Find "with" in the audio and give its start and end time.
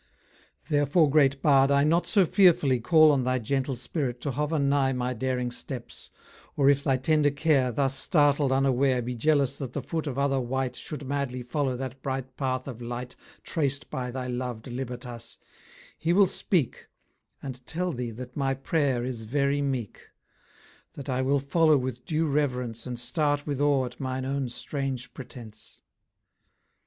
21.77-22.05, 23.45-23.61